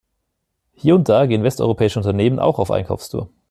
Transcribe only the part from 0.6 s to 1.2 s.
Hier und